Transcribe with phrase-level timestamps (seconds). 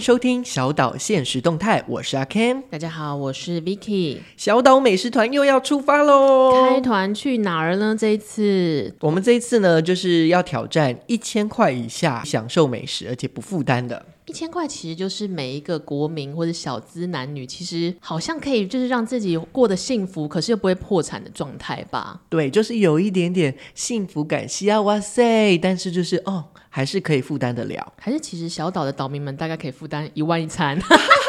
[0.00, 2.62] 迎收听小岛现实动态，我是阿 Ken。
[2.70, 4.16] 大家好，我是 Vicky。
[4.34, 6.70] 小岛美食团又要出发喽！
[6.70, 7.94] 开团去哪儿呢？
[7.94, 14.06] 这一次，我们这一次呢，就是要挑战一千块以下享受美食，而且不负担的。
[14.24, 22.22] 一千块其实就是每一个国民或者小资男女，其实好像可以就是让自己过得幸福，可是又不会破产的状态吧？
[22.30, 25.58] 对，就是有一点点幸福感，西啊哇塞！
[25.58, 26.46] 但是就是哦。
[26.70, 30.78] 还是可以负担得了，还是其实小岛的岛民们大概可以负担一万一餐，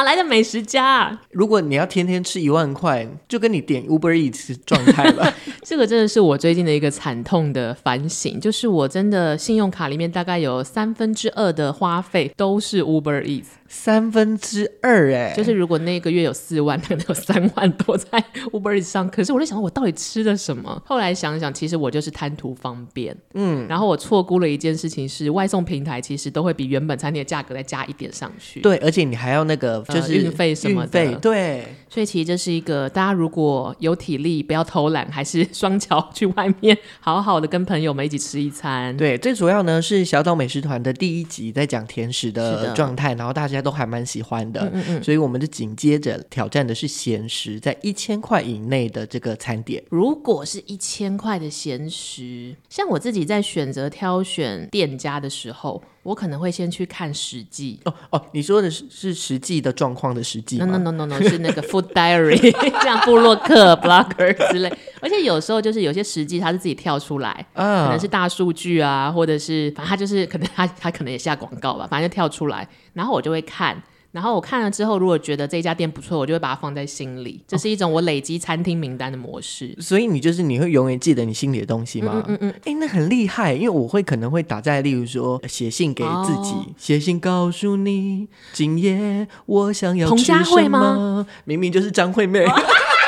[0.00, 1.20] 哪来的美食家啊？
[1.30, 5.30] 如果你要天天吃一万块，就跟你点 Uber Eats 状态了。
[5.62, 13.44] 这个真的是我最近的一个惨痛的反省，就是我真的信用卡里面大概有三分之二的花费都是 Uber Eats。
[13.68, 18.18] 三分之二哎，就是如果那个月有四万，可能有三万多在
[18.50, 19.08] Uber Eats 上。
[19.08, 20.82] 可是我在想，我到底吃了什么？
[20.86, 23.14] 后来想想，其实我就是贪图方便。
[23.34, 28.60] 嗯，然后我错估了一件事情是，外送平台其实都会比原本餐厅的价格再加一点上去。
[28.60, 31.14] 对，而且你还要那个就是运费什么的。
[31.16, 38.96] 对，所以其实这是一个大家如果有体力，不要偷懒，还是双脚去外面好好的跟朋友们一起吃一餐。
[38.96, 43.60] 对，最主要呢是小岛美食团的第一集在讲甜食的状态，然后大家。
[43.60, 49.84] 都还蛮喜欢的，嗯嗯嗯，所以我们就紧接着挑战的是咸食，在一千块以内的这个餐点。
[49.90, 57.78] 如果是一千块的咸食，像我自己在选择挑选店家的时候，我可能会先去看实际。
[57.84, 62.50] 哦哦，你说的是是实际的状况的实际？No no no no no，是那个 Food Diary，
[62.82, 64.72] 像布洛克 Blogger 之类。
[65.00, 73.80] 而且有时候就是有些实际它是自己跳出来，嗯，可能是大数据啊，或者是反正他就是可能他他可能也下广告吧，反正就跳出来，然后我就会看。
[74.12, 77.40] 然后我看了之后，如果觉得这家店不错，我就会把它放在心里。
[77.46, 79.72] 这是一种我累积餐厅名单的模式。
[79.78, 82.24] 哦，所以你就是你会永远记得你心里的东西吗？
[82.26, 90.38] 嗯嗯哎，那很厉害，因为我会可能会打在，例如说写信给自己，哦、写信告诉你，今夜我想要吃什么？
[90.38, 91.26] 彭佳慧吗？
[91.44, 92.44] 明明就是张惠妹，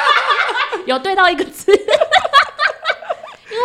[0.86, 1.72] 有对到一个字。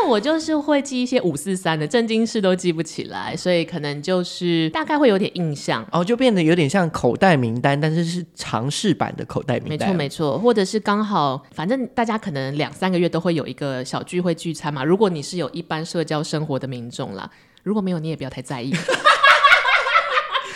[0.07, 9.89] 我就是会记一些五四三的正经事都记不起来，所以可能就是大概会有点印象哦，就变得有点像口袋名单，但是是尝试版的口袋名单。
[9.89, 14.83] 没错没错，或者是刚好，反正大家可能两三个月都会有一个小聚会聚餐嘛。
[14.83, 17.29] 如果你是有一般社交生活的民众啦，
[17.63, 18.73] 如果没有，你也不要太在意。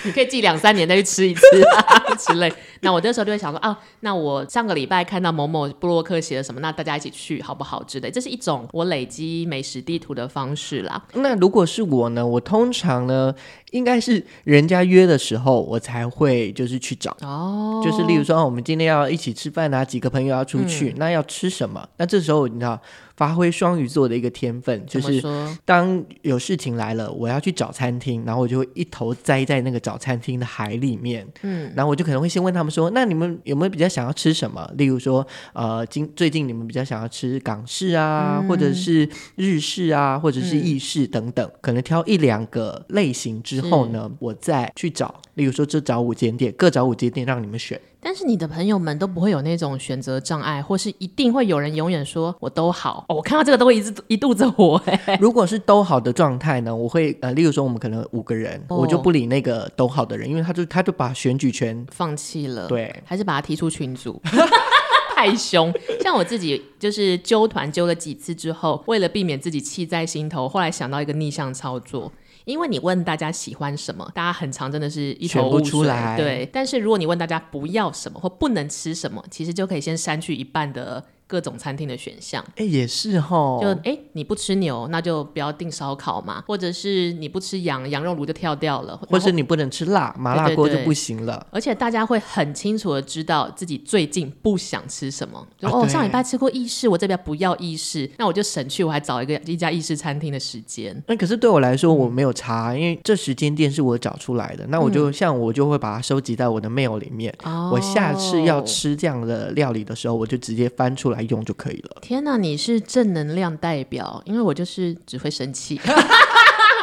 [0.04, 1.42] 你可以记两三年再去吃一次
[1.76, 2.52] 啊 之类。
[2.84, 8.10] 那我那时候就会想说啊，那我上个礼拜看到某某布洛克写了什么，那大家一起去好不好之类。
[8.10, 11.04] 这是一种我累积美食地图的方式啦。
[11.14, 12.26] 那如果是我呢？
[12.26, 13.34] 我通常呢，
[13.72, 17.82] 应该是人家约的时候，我才会就是去找哦。
[17.84, 21.88] 就是例如说，我们今天要一起吃饭啊，几个朋友要出去，嗯、那要吃什么？
[21.98, 22.80] 那这时候你知道。
[23.22, 25.22] 发挥双鱼座的一个天分，就是
[25.64, 31.28] 当有事情来了，我要去找餐厅，然后我就会一头栽在那个找餐厅的海里面。
[31.44, 34.68] 嗯，然后我就可能会先问他们说：“那你们有没有比较想要吃什么？
[34.76, 35.24] 例如说，
[35.54, 45.22] 呃，今最近你们比较想要吃港式啊，嗯、或者是日式啊，或者是意式等等，嗯、可能挑一两个类型之后呢，我再去找。
[45.36, 53.06] 例如说，这找五间店，各找五间店让你们选。”但是你的朋友们都不会有那种选择障碍，或是一定会有人永远说我都好。
[53.10, 54.82] 哦，我看到这个都会一直一肚子火。
[55.22, 64.20] 如果是都好的状态呢，我会呃，例如说我们可能五个人，哦、我就不理那个都好的人，因为他就他就把选举权放弃了，对，还是把他踢出群组，
[65.16, 65.72] 太凶。
[66.02, 72.12] 像我自己就是揪团揪了几次之后，为了避免自己气在心头，后来想到一个逆向操作。
[72.46, 75.88] 因为你问大家喜欢什么，大家很常真的是一头雾水，
[76.18, 76.50] 对。
[76.52, 81.04] 但是如果你问大家不要什么或不能吃什么，其实就可以先删去一半的。
[81.32, 83.58] 各种餐厅的选项，哎，也是哈。
[83.62, 86.44] 就哎，你不吃牛，那就不要订烧烤嘛。
[86.46, 88.98] 或者是你不吃羊，羊肉炉就跳掉了。
[89.10, 91.48] 或者是你不能吃辣，麻辣锅就不行了。
[91.50, 95.48] 而且大家会很清楚的知道自己最近不想吃什么。
[95.58, 101.02] 就哦，上礼拜吃过意式，我这边不要意式，那我就省去我还找一个一家意式餐厅的时间。
[101.08, 104.68] 那可是对我来说我没有差，因为这时间店是我找出来的。
[104.68, 107.34] 那我就像我就会把它收集在我的 mail 里面。
[107.46, 111.21] 哦我下次要吃这样的料理的时候，我就直接翻出来。
[111.24, 111.98] 用就可以了。
[112.02, 115.80] 天哪，你是正能量代表，因为我就是只会生气。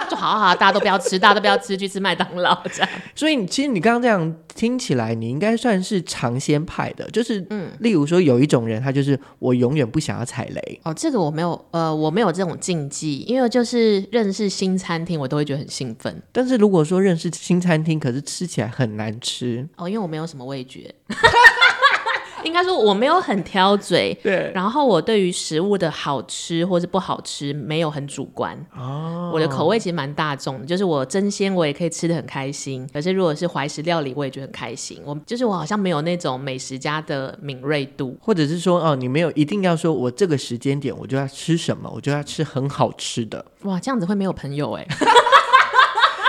[0.08, 2.88] 就好好好，大家都不要吃，大家都不要吃，去吃麦当劳这样。
[3.14, 10.81] 所以其实你刚刚这样听起来，你应该算是尝鲜派的，就是嗯，例如说有一种人，他就是我永远不想要踩雷。
[10.82, 16.23] 哦，这个我没有，呃，我没有这种禁忌，因为就是认识新餐厅，我都会觉得很兴奋。
[16.32, 20.94] 但是如果说认识新餐厅，可是吃起来很难吃，哦，因为我没有什么味觉。
[22.44, 24.50] 应该说我没有很挑嘴，对。
[24.55, 28.58] 然后我对于食物的好吃或是不好吃没有很主观。
[28.76, 29.31] 哦。
[29.32, 32.88] 我的口味其实蛮大众的，就是我争鲜我也可以吃的很开心。
[32.93, 35.00] 可是如果是怀石料理，我也觉得很开心。
[35.05, 43.44] 我就是我好像没有那种美食家的敏锐度，或者是说哦，你没有一定要说我这个时间点我就要吃什么，我就要吃很好吃的。
[43.62, 44.87] 哇，这样子会没有朋友哎。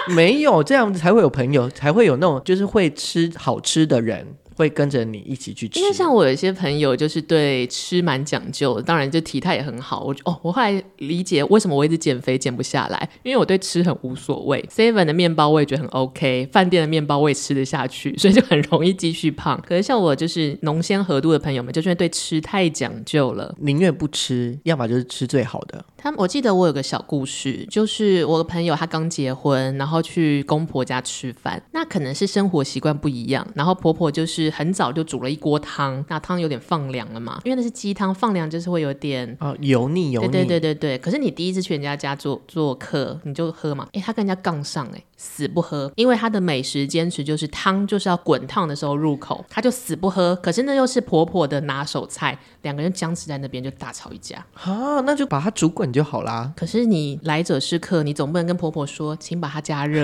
[0.10, 4.26] 没有这样子才会有朋友，才会有那种就是会吃好吃的人。
[4.60, 10.04] 会跟着你一起去吃，因为像我有一些朋友就是对吃蛮讲究的，当然就体态也很好。
[10.04, 14.62] 我哦，我后来理解为什么我一直减肥减不下来，因为我对吃很无所谓。
[14.70, 19.58] Seven 的面包我也觉得很 OK，饭店的面包我也吃得下去， 所以就很容易继续胖。
[19.66, 25.86] 可是像我就是浓鲜合度的朋友们，就是对吃太讲究了，宁愿不吃，要么就是吃最好的。
[25.96, 34.49] 他我记得我有个小故事，就是我的朋友他刚结婚，然后去公婆家吃饭，那可能是生活习惯不一样，然后婆婆就是。
[34.50, 40.28] 很早就煮了一锅汤，那汤有点放凉了嘛，因为那是鸡汤，放凉就是会有点哦油腻油腻。
[40.28, 40.98] 对对对对对。
[40.98, 43.88] 可是你第一次去人家家做做客，你就喝嘛。
[43.94, 50.36] 哎，他跟人家杠上哎，死不喝，因为他的美食坚持就是汤就是要滚烫的时候入口，他就死不喝。
[50.38, 54.46] 可是那又是婆婆的拿手菜，两个人僵持在那边就大吵一架。
[54.54, 56.52] 啊，那就把它煮滚就好啦。
[56.56, 60.04] 可是你来者是客，你总不能跟婆婆说，请把它加热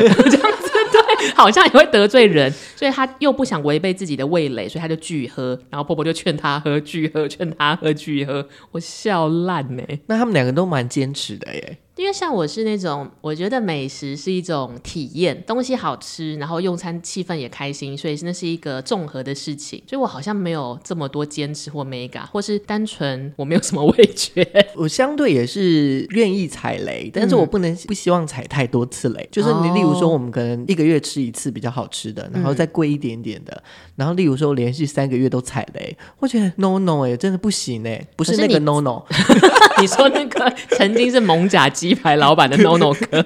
[1.36, 5.60] 好像也会得罪人，所以他又不想违背自己的味蕾，所以他就拒喝。
[5.70, 8.48] 然后婆婆就劝他喝，拒喝，劝他喝，拒喝。
[8.72, 9.84] 我笑烂呢。
[10.08, 11.78] 那他们两个都蛮坚持的耶。
[11.98, 19.82] 因为像我是那种，我觉得美食是一种体验，东西好吃，然后用餐气氛也开心，所以那是一个综合的事情。
[19.88, 24.46] 所以我好像没有这么多坚持或美感，或是单纯我没有什么 味觉。
[24.76, 29.24] 我相对也是愿意踩雷，但是我不能不希望踩太多次雷。
[29.24, 39.04] 嗯、就是你例如说，我们可能一个月吃一次比较好吃的，然后再贵一点点的，嗯、然后例如说连续三个月都踩雷，我觉得 no no 哎，真的不行哎，不是那个 no no。
[39.82, 43.26] 你说那个曾经是蒙甲鸡排老板的 no no 哥。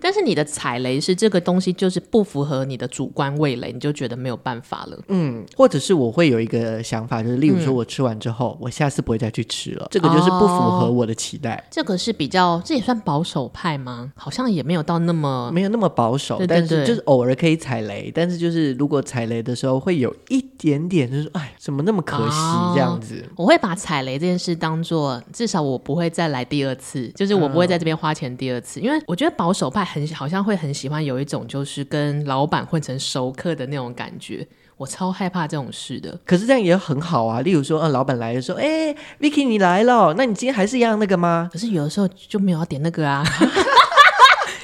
[0.00, 4.98] 但是你的踩雷是这个东西就是不符合你的主观味蕾，你就觉得没有办法了。
[5.08, 11.56] 嗯，或者是我会有一个想法，就是例如说我吃完之后，嗯、我下次不会再去吃了，这个就是不符合我的期待。
[11.56, 14.12] 哦、这个是比较，这也算保守派吗？
[14.14, 18.10] 好像也没有到那么没有那么保守，对对对，但是就是偶尔可以踩雷。
[18.14, 22.36] 但是就是如果踩雷的时候会有一点点，就是哎，怎么那么可惜
[22.74, 23.24] 这样子？
[23.30, 29.88] 哦、我会把踩雷这件事当做至少我不会再来第二次，就是我不会在这边花钱第二次，嗯、因为我觉得保守派。
[29.88, 34.46] 很好像会很喜欢有一种就是跟老板混成熟客的那种感觉，
[34.76, 36.20] 我超害怕这种事的。
[36.26, 41.48] 可是这样也很好啊，例如说，嗯，老板来的时候，哎，Vicky 你来了，那你今天还是一样那个吗？
[41.50, 43.24] 可是有的时候就没有要点那个啊，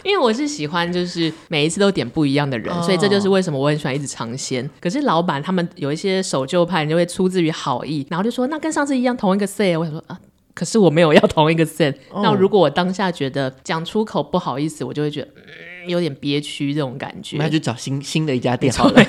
[0.05, 4.69] 因为我是喜欢就是每一次都点不一样的人，哦、所以这就是为什么我很喜欢一直尝鲜。
[4.81, 10.19] 可是老板他们有一些守旧派，就会出自于好意，然后就说那跟上次一样同一个 set，我想说啊。
[10.55, 17.39] 可是我没有要 同一个 set，哦、那如果我当下觉得讲出口不好意思，我就会觉得、嗯、有点憋屈这种感觉。
[17.39, 19.05] 那就找新新的一家店好了。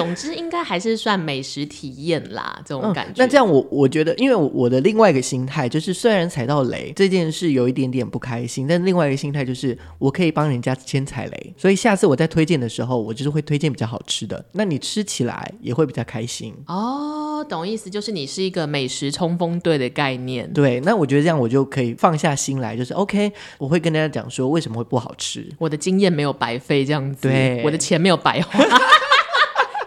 [0.00, 3.12] 总之应该还是算美食体验啦，这种感觉。
[3.12, 16.54] 嗯、那这样我我觉得，因为我的另外一个心态就是，虽然踩到雷这件事有一点点不开心，但另外一个心态就是，我可以帮人家先踩雷，所以下次我在推荐的时候，我就是会推荐比较好吃的，那你吃起来也会比较开心。
[16.66, 20.50] 哦，懂意思，就是你是一个美食冲锋队的概念。
[20.52, 28.64] 对，那我觉得这样我就可以放下心来，就是 OK，我会跟大家讲说为什么会不好吃，我的经验没有白费，这样子，对，我的钱没有白花。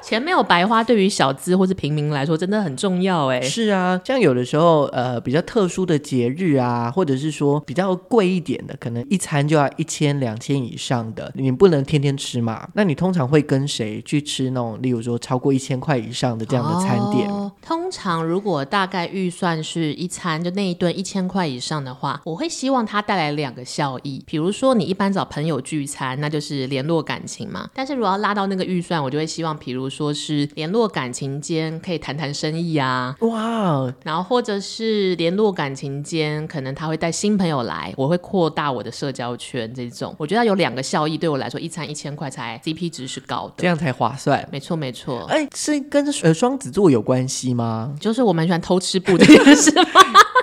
[0.03, 3.39] 钱没有白花，对于小资或是平民来说，真的很重要哎。
[3.41, 12.67] 是啊，像有的时候，呃，比较特殊的节日啊，或者是说比较贵一点的，可能一餐就要一千、两千以上的，你不能天天吃嘛。
[12.73, 17.29] 那你通常会跟谁去吃那种，例如说超过一千块以上的这样的餐点？
[17.29, 24.21] 哦，通常如果大概预算是一餐就那一顿一千块以上的话，我会希望它带来两个效益。
[24.27, 27.69] 比如说你一般找朋友聚餐，那就是联络感情嘛。
[27.73, 30.13] 但是如果要拉到那个预算，我就会希望，比如说。
[30.13, 39.73] 是联络感情间可以谈谈生意啊，哇然后或者是联络感情间，可能他会带新朋友来，我会扩大我的社交圈。
[39.73, 44.47] 这种我觉得有两个效益，对我来说，一餐一千块才 CP 值是高的，这样才划算。
[44.51, 45.25] 没错没错。
[45.29, 47.93] 哎，是跟呃双子座有关系吗？
[47.99, 49.83] 就是我蛮喜欢偷吃布这件事吗？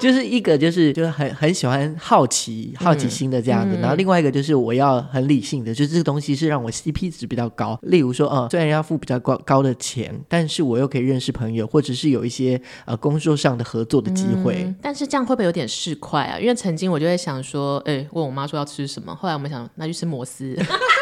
[0.01, 7.79] 就是一个就是就是很很喜欢好奇好奇心的这样子，嗯、然后另外一个就是我要很理性的，就是这个东西是让我 CP 值比较高。
[7.83, 14.75] 例如说，呃，虽然要付比较高高的钱，但是我又可以认识朋友，或者是有一些呃工作上的合作的机会、嗯。
[14.81, 16.39] 但是这样会不会有点市侩啊？
[16.41, 20.57] 因为曾经我就会想说，哎、欸，问我妈说要吃什么，后来我们想那就吃摩斯。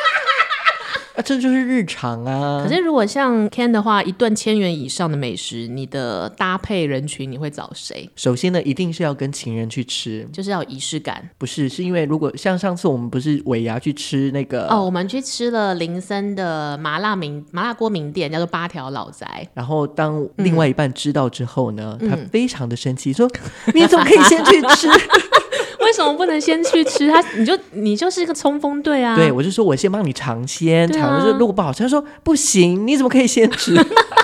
[1.18, 2.62] 啊，这就是日常啊！
[2.64, 8.08] 可是如果像 Ken 的话，一顿千元以上的美食，你的搭配人群你会找谁？
[8.14, 11.28] 首先呢，一定是要跟情人去吃，就是要有仪式感。
[11.36, 19.44] 不是，是因为如果像上次我们不是尾牙去吃那个哦，我们去吃了林森的麻辣名麻辣锅名店，叫做八条老宅。
[19.54, 23.28] 然后当另外一半知道之后呢，嗯、他非常的生气，说
[23.74, 24.86] ：“你怎么可以先去吃？”
[25.88, 27.10] 为什么不能先去吃？
[27.10, 29.16] 他你就你就是一个冲锋队啊！
[29.16, 33.74] 对，我就说我先帮你尝鲜，尝了就如果不好吃，他说不行，你怎么可以先吃？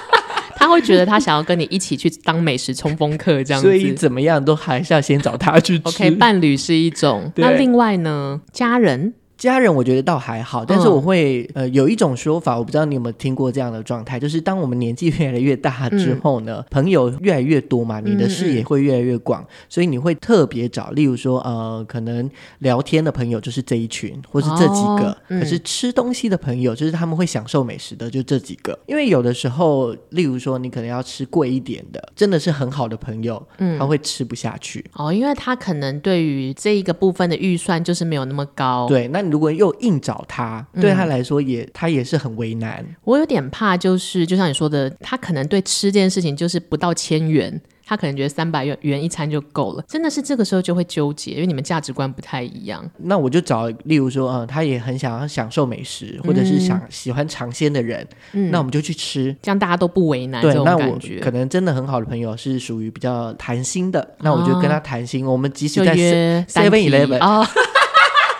[0.56, 5.88] 他会觉得他想要跟你一起去当美食冲锋客这样子，所以怎么样都还是要先找他去吃。
[5.88, 9.14] OK，伴侣是一种，那另外呢，家人。
[9.44, 34.82] 家人我觉得倒还好，但是我会、嗯、呃有一种说法，我不知道你有没有听过这样的状态，就是当我们年纪越来越大之后呢，嗯、朋友越来越多嘛，你的视野会越来越广，所以你会特别找，例如说呃可能聊天的朋友就是这一群，或是这几个，可是吃东西的朋友就是他们会享受美食的就这几个，因为有的时候，例如说你可能要吃贵一点的，真的是很好的朋友，嗯，他会吃不下去。
[34.94, 39.33] 哦，因为他可能对于这一个部分的预算就是没有那么高，对，那。
[39.34, 42.86] 如果又硬找他，对他来说也、嗯、他也是很为难。
[43.02, 49.82] 我有点怕，就是就像你说的，他可能对吃这件事情就是不到千元，他可能觉得三百元元一餐就够了。
[49.88, 52.88] 真的是这个时候就会纠结，因为你们价值观不太一样。
[52.98, 60.40] 那我就找，例如说，嗯，他也很想要享受美食，或者是想喜欢尝鲜的人，嗯，那我们就去吃，这样大家都不为难。
[60.40, 65.26] 对，那我可能真的很好的朋友是属于比较谈心的，哦、那我就跟他谈心。
[65.26, 67.44] 我们即使在 Seven Eleven 啊。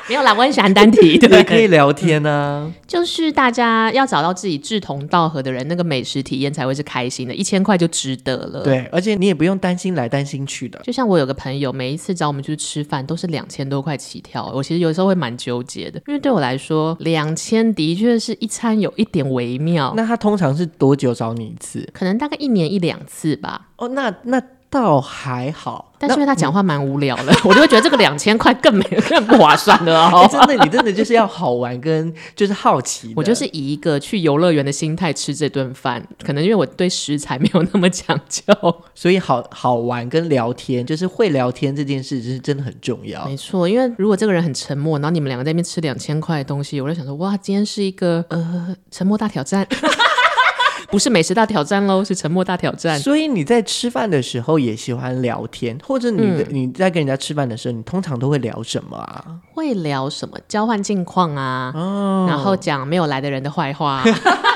[0.07, 2.73] 没有啦，我很喜欢单体， 对，可以聊天呢、啊。
[2.87, 8.63] 就是大家要找到自己志同道合的人，那个美食体验才会是开心的，一千块就值得了。
[8.63, 10.79] 对，而且你也不用担心来担心去的。
[10.85, 19.95] 就像我有个朋友，每一次找我们去吃饭都是两千多块起跳，我其实有时候会蛮纠结的，因为对我来说，两千的确是一餐有一点微妙。
[19.97, 21.89] 那他通常是多久找你一次？
[21.95, 23.69] 可能大概一年一两次吧。
[23.77, 24.43] 哦，那那。
[24.75, 30.27] 倒还好，但是因为他讲话蛮无聊的，嗯、 我就会觉得这个两千块更没更不划算的哦、欸。
[30.27, 33.13] 真的，你真的就是要好玩跟就是好奇。
[33.15, 38.43] 我就是以一个去游乐园的心态吃这顿饭，可能因为我对食材没有那么讲究，
[38.97, 43.25] 所以好好玩跟聊天，就是会聊天这件事，就是真的很重要。
[43.27, 49.65] 没错，因为如果这个人很沉默，然后你们两个在那边吃两千块的东西，我就想说，哇，今天是一个呃沉默大挑战。
[50.95, 52.97] 不是美食大挑战喽，是沉默大挑战。
[52.97, 59.25] 所以你在吃饭的时候也喜欢聊天，或者你、嗯、你在跟人家吃饭的时候，你通常都会聊什么啊？
[59.53, 60.39] 会聊什么？
[60.47, 64.05] 交换近况啊，哦、然后讲没有来的人的坏话，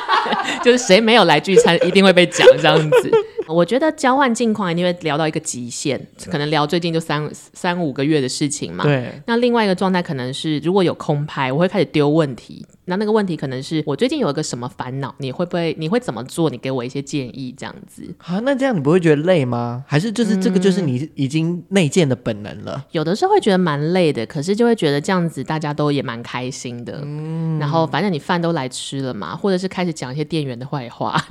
[0.62, 3.10] 就是谁没有来聚餐一定会被讲这样子。
[3.48, 6.00] 我觉得交换近况一定会聊到一个极限，
[6.30, 8.84] 可能聊最近就三三五个月的事情嘛。
[8.84, 9.12] 对。
[9.26, 12.64] 那另外一个状态可能是，如果有空拍，我会开始丢问题。
[12.84, 15.76] 那那个问题可能是我最近有一个什么烦恼，你会不会？
[15.78, 16.48] 你会怎么做？
[16.48, 18.02] 你给我一些建议，这样子。
[18.18, 19.84] 啊，那这样你不会觉得累吗？
[19.86, 22.74] 还是就是这个就是你已经内建的本能了？
[22.76, 27.00] 嗯，有的时候会觉得蛮累的，可是就会觉得这样子大家都也蛮开心的。
[27.04, 27.58] 嗯。
[27.58, 31.20] 然后反正你饭都来吃了嘛，或者是开始讲一些店员的坏话。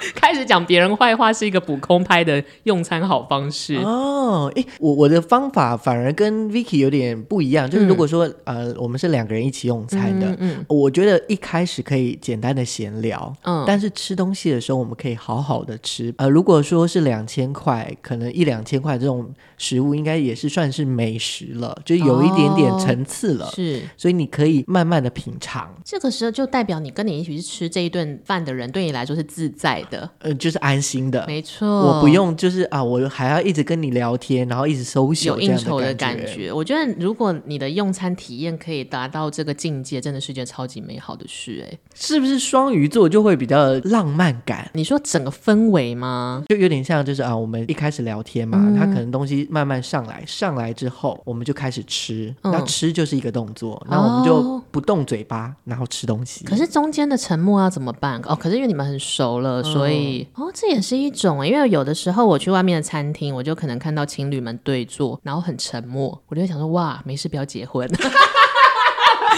[0.14, 4.50] 开始讲别人坏话是一个补空拍的用餐好方式哦。
[4.54, 16.14] 诶，我我的方法反而跟 Vicky 有点不一样，就是如果说、嗯、呃我们是两个人一起用餐的，嗯，嗯我觉得一开始可以简单的闲聊，嗯，但是吃东西的时候我们可以好好的吃。
[16.18, 25.74] 呃，如果说是两千块，可能一两千块这种食物应该也是算是美食了，就有一点点层次了，哦、是，所以你可以慢慢的品尝。
[25.84, 29.87] 这个时候就代表你跟你一起去吃这一顿饭的人，对你来说是自在的。
[30.18, 36.52] 呃，就是安心的，没错，我不用就是啊，我还要一直跟你聊天，然后一直 social 有应酬的感觉。
[36.52, 44.68] 我觉得如果你的用餐体验可以达到这个境界，真的是件超级美好的事，哎，是不是双鱼座就会比较浪漫感？
[44.74, 46.42] 你说整个氛围吗？
[46.48, 56.44] 就有点像就是啊，我们一开始聊天嘛，嗯、他可能东西慢慢上来，上来之后我们就开始吃，那、嗯、吃就是一个动作，那我们就不动嘴巴，然后吃东西。
[56.44, 58.20] 可是中间的沉默要怎么办？
[58.24, 60.26] 哦，可是因为你们很熟了，所所以。
[60.34, 67.88] 哦，这也是一种，因为有的时候我去外面的餐厅，我就可能看到情侣们对坐，然后很沉默，我就会想说，哇，没事，不要结婚。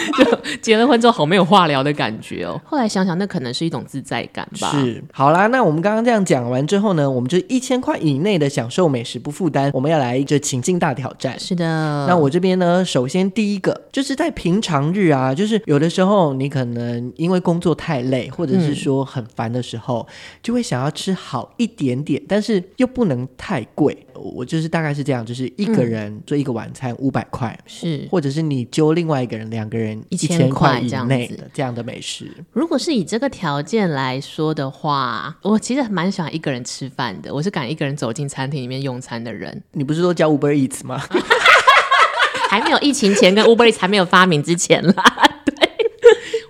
[0.18, 2.60] 就结了婚之后好没有话聊的感觉哦。
[2.64, 4.70] 后来想想，那可能是一种自在感吧。
[4.70, 11.38] 是，好啦，那我们刚刚这样讲完之后呢，我们就一千块以内的享受美食不负担，我们要来一个情境大挑战。
[11.38, 11.64] 是的，
[12.06, 24.06] 那我这边呢，首先第一个就是在平常日啊，就是有的时候你可能因为工作太累，或者是说很烦的时候，嗯、就会想要吃好一点点，但是又不能太贵。
[24.20, 32.30] 我就是大概是这样，就是一个人做一个晚餐五百块，是，或者是你揪另外一个人，两个人一千块以内的这样的美食。
[32.52, 37.32] 如果是以这个条件来说的话，我其实蛮喜欢一个人吃饭的。
[37.32, 39.62] 我是敢一个人走进餐厅里面用餐的人。
[39.72, 41.00] 你不是说叫 Uber Eats 吗？
[42.50, 45.04] 还没有疫情前跟 Uber Eats 还没有发明之前啦。
[45.46, 45.54] 对，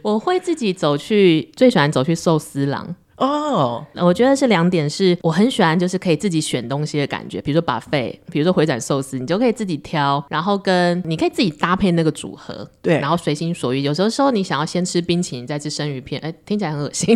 [0.03, 2.97] 我会自己走去，最喜欢走去寿司郎。
[3.21, 4.07] 哦，oh.
[4.07, 7.41] 我觉得是两点，是我很喜欢，就是可以自己选东西的感觉。
[7.43, 13.81] 比如说 buffet，比如说回转寿司，你就可以自己挑，然后跟你可以自己搭配那个组合，对，然后随心所欲。
[13.83, 17.15] 有时候说你想要先吃冰淇淋，再吃生鱼片，哎，听起来很恶心。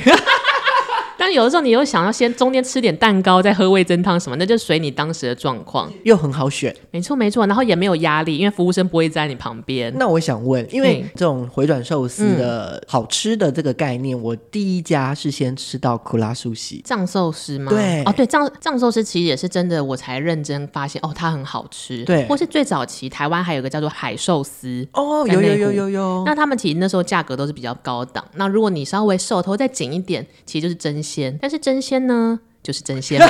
[1.25, 6.77] 但有的时候你又想要先中间吃点蛋糕，再喝味增汤什么，那就随你当时的状况，又很好选。
[6.91, 9.91] 没错没错，然后也没有压力，因为服务生不会在你旁边。
[9.97, 17.71] 那我想问，因为这种回转寿司的好吃的这个概念，嗯、我第一家是先吃到库拉苏西藏寿司吗？
[17.73, 22.05] 对，哦对，藏藏寿司其实也是真的，我才认真发现哦，它很好吃。
[22.05, 26.23] 对，或是最早期台湾还有一个叫做海寿司哦，有有有有有。
[26.27, 28.23] 那他们其实那时候价格都是比较高档。
[28.35, 31.03] 那如果你稍微手头再紧一点，其实就是争
[31.41, 32.07] 但是真仙。
[32.07, 33.21] 呢，就是真仙，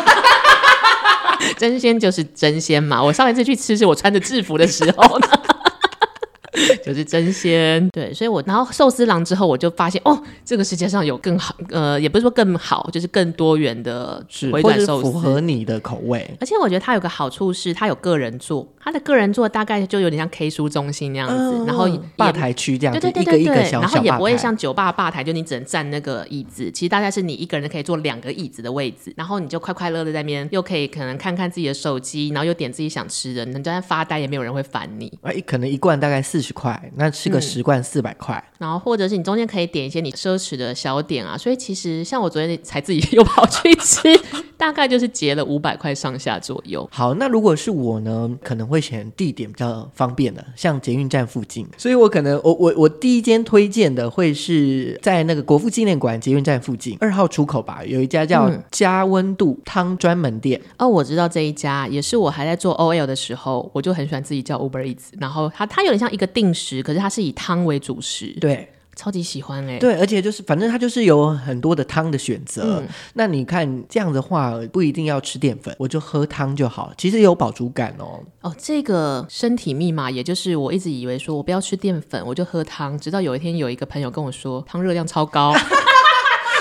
[1.59, 3.03] 真仙就是真仙嘛。
[3.03, 5.19] 我上一次去吃是我穿着制服的时候。
[6.85, 16.29] 就是真鲜，对，所以我然后寿司郎之后，我就发现哦，这个世界上有更好，呃，也不是说更好，就是更多元的回转寿司，符合你的口味。
[16.41, 35.13] 而且我觉得它有个好处是，它有个人做，它的个人做大概就有点像 K 书中心那样子，嗯、然后吧台区这样子，对对对对对，一个一个小小然后也不会像酒吧吧台，就你只能站那个椅子，其实大概是你一个人可以坐两个椅子的位置，然后你就快快乐乐在那边，又可以可能看看自己的手机，然后又点自己想吃的，你在那发呆也没有人会烦你。
[35.23, 36.75] 哎，可能一罐大概四十块。
[36.97, 44.03] 那吃个十罐四百块，然后或者是你中间可以点一些你奢侈的小点啊，所以其实像我昨天才自己 又跑去吃，
[44.57, 46.87] 大概就是结了五百块上下左右。
[46.93, 60.61] 好，那如果是我呢，可能会选地点比较方便的，像捷运站附近，所以我可能我我我第一间推荐的会是在那个国父纪念馆捷运站附近二号出口吧，有一家叫加温度汤专门店。
[60.65, 66.83] 嗯、哦，我知道这一家，也是我还在做 OL 的时候，我就很喜欢自己叫 Uber Eats，然后它它有点像一个定时。
[66.83, 72.81] 可是它是以汤为主食，对，超级喜欢哎、欸，对，而且就是反正它就是有很多的汤的选择。
[72.81, 78.21] 嗯、那你看这样的话，不一定要吃淀粉，我就喝汤就好，其实有饱足感哦。
[78.43, 85.55] 哦，这个身体密码，也就是我一直以为说我不要吃淀粉，我就喝汤，直到有一天有一个朋友跟我说，汤热量超高。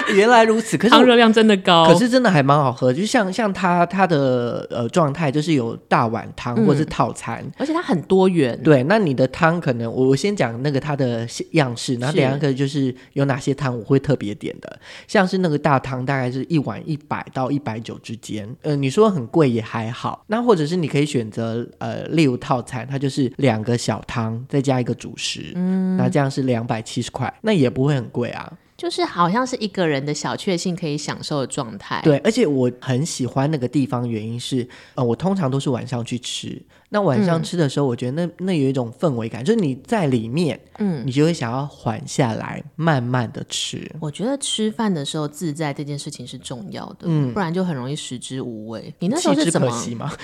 [0.13, 2.91] 原来如此，可是汤热量真的高，可是真的还蛮好喝。
[2.93, 8.59] 就像像它它的呃状态，就是有大碗汤或是套餐，嗯，而且它很多元。
[8.63, 20.23] 对，那你的汤可能我我先讲那个它的样式，然后等下个就是有哪些汤我会特别点的，像是那个大汤大概是一碗一百到一百九之间，呃，你说很贵也还好。
[20.27, 28.51] 那或者是你可以选择呃，例如套餐，它就是两个小汤再加一个主食，嗯，那这样是两百七十块，那也不会很贵啊。
[28.84, 32.02] 就是好像是一个人的小确幸可以享受的状态。
[32.04, 36.62] 对，而且我很喜欢那个地方，原因是，呃，我通常都是晚上去吃。
[36.89, 43.89] 那晚上吃的时候，我觉得那那有一种氛围感，就是你在里面，嗯，你就会想要缓下来，慢慢的吃。
[44.02, 48.93] 我觉得吃饭的时候自在这件事情是重要的，嗯，不然就很容易食之无味。
[49.00, 49.72] 你那时候是怎么？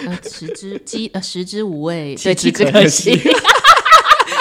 [0.06, 3.18] 呃，食之饥呃食之无味，对，弃之可惜。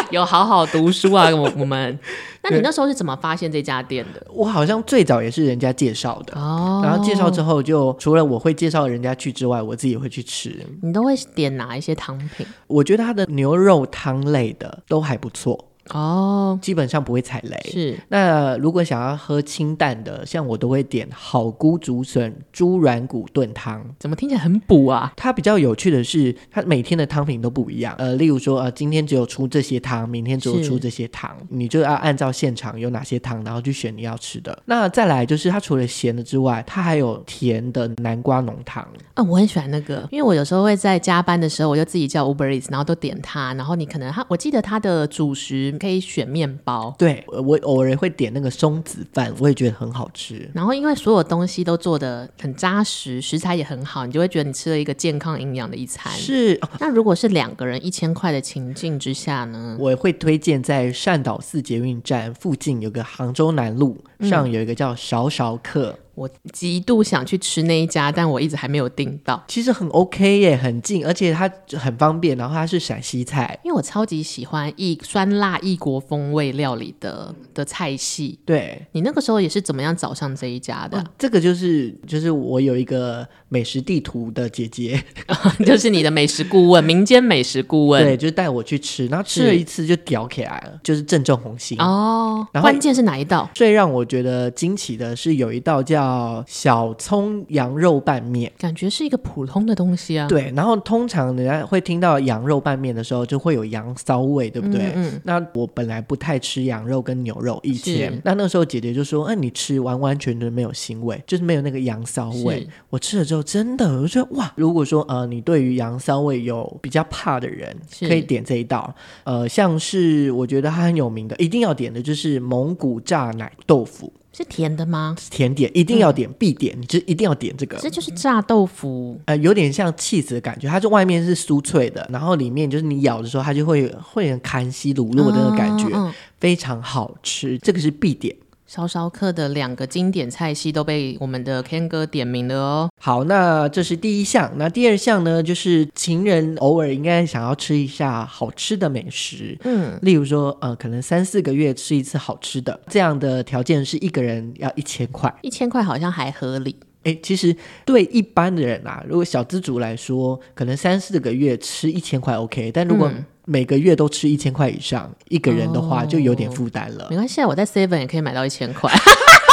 [0.13, 1.99] 有好好读书啊，我我们。
[2.43, 4.27] 那你那时候是怎么发现这家店的？
[4.33, 10.65] 我好像最早也是人家介绍的哦，然后介绍之后就除了我会介绍人家去之外，我自己也会去吃。
[10.81, 12.47] 你都会点哪一些汤品？
[12.69, 15.68] 我觉得它的牛肉汤类的都还不错。
[15.93, 17.71] 哦，基本上不会踩雷。
[17.71, 23.85] 是，那如果想要喝清淡的，像我都会点好菇竹笋猪软骨炖汤。
[23.99, 25.13] 怎么听起来很补啊？
[25.17, 27.95] 它比较有趣的是，它每天的汤品都不一样。
[27.99, 34.57] 呃，例如说，呃，今天只有出这些汤，明天只有出这些汤，你就要按照现场有哪些汤，然后去选你要吃的。
[34.67, 38.87] 那再来就是，它除了咸的之外，它还有甜的南瓜浓汤。
[39.15, 43.55] 啊，我很喜欢那个，因为我有时候会在加班的时候，我就自己叫 Uber Eats，然后都点它。
[43.55, 45.75] 然后你可能它，我记得它的主食。
[45.79, 46.93] 你可以选面包。
[46.99, 50.51] 对，我偶尔会点那个松子饭，我也觉得很好吃。
[50.53, 56.13] 然后因为所有东西都做得很扎实，食材也很好，你就会觉得你吃了一个健康营养的一餐。
[56.13, 56.61] 是。
[56.81, 59.77] 那如果是两个人一千块的情境之下呢？
[59.79, 65.91] 我会推荐在善导寺捷运站附近有个杭州南路上有一个叫韶韶客。
[65.91, 69.41] 嗯我极度想去吃那一家，但我一直还没有订到。
[69.47, 72.37] 其实很 OK 耶，很近，而且它很方便。
[72.37, 78.39] 然后它是陕西菜，因为我超级喜欢异酸辣异国风味料理的的菜系。
[78.45, 80.99] 对，你那个时候也是怎么样找上这一家的？
[80.99, 85.01] 哦，这个就是就是我有一个美食地图的姐姐，
[85.65, 88.03] 就是你的美食顾问，民间美食顾问。
[88.03, 92.47] 对，就带我去吃，然后吃了一次就屌起来了，是就是正宗红心哦。
[92.53, 93.49] 然后关键是哪一道？
[93.55, 96.08] 最让我觉得惊奇的是有一道叫。
[96.47, 100.27] 小葱羊肉拌面，感觉是一个普通的东西啊。
[100.29, 104.93] 对，然后通常人家会听到羊肉拌面的时候，就会有羊骚味，对不对？
[104.95, 105.21] 嗯，嗯。
[105.25, 114.53] 那我本来不太吃羊肉跟牛肉，以前是那那时候姐姐就说：“哎、啊，你吃完完全全没有腥味，就是没有那个羊骚味。”我吃了之后，真的我就觉得哇！
[114.57, 118.95] 如果说呃，你对于羊骚味有比较怕的人，可以点这一道。
[119.25, 124.13] 呃，像是我觉得它很有名的，一定要点的就是蒙古炸奶豆腐。
[124.33, 125.17] 是甜的吗？
[125.31, 127.77] 甜点一定要点，嗯、必点，你就一定要点这个。
[127.79, 137.59] 这就是炸豆腐，呃，有点像起司的感觉，它就外面是酥脆的，然后里面就是你咬的时候，它就会会很康熙乳酪的那个感觉，嗯嗯、非常好吃。
[137.59, 138.37] 这个是必点。
[138.69, 142.91] 韶韶客的两个经典菜系都被我们的 Ken 哥点名了哦。
[143.01, 144.53] 好，那这是第一项。
[144.57, 149.57] 那第二项呢，就是情人偶尔应该想要吃一下好吃的美食。
[149.65, 155.35] 嗯，例如说，呃，可能三四个月吃一次好吃的，这样的条件是一个人要一千块。
[155.41, 156.77] 一千块好像还合理。
[157.05, 167.07] 诶，其实对一般的人啊，如果小资族来说，可能三四个月吃一千块 OK，但如果、嗯每个月都吃一千块以上，一个人的话就有点负担了。
[167.07, 168.93] 哦、没关系，我在 Seven 也可以买到一千块。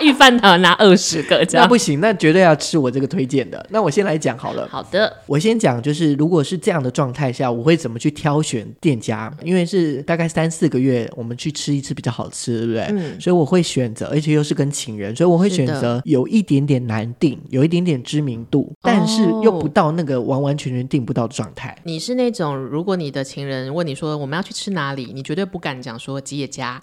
[0.00, 3.64] 御饭团拿二十个这样，那不行，那绝对要吃我这个推荐的。
[3.70, 4.68] 那我先来讲好了。
[4.70, 9.32] 好的，我先讲，就是如果是这样的状态下，我会怎么去挑选店家？
[9.42, 12.82] 因为是大概三四个月，我们去吃一次比较好吃，对不对？
[12.90, 13.20] 嗯。
[13.20, 21.76] 所以我会选择，而且又是跟情人，所以我会选择有一点点难定，有一点点知名度，但是又不到那个完完全全定不到的状态。
[21.84, 26.80] 你是那种，如果你的情人问你说我们要去吃哪里，你绝对不敢讲说吉野家，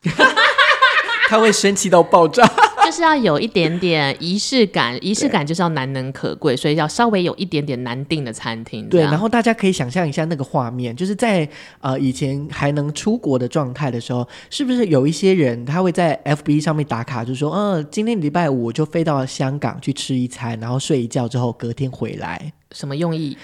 [1.29, 2.49] 他会生气到爆炸。
[2.91, 8.85] 就是要有一点点仪式感，仪式感就是要难能可贵，所以要稍微有一点点难订的餐厅。
[8.89, 11.47] 对，然后大家可以想象一下那个画面，就是在
[11.79, 22.51] 呃以前还能出国的状态的时候，是不是有一些人他会在 FB 上面打卡，就说，嗯、呃，今天礼拜五我就飞到香港去吃一餐，然后睡一觉之后隔天回来。
[22.73, 23.37] 什么用意？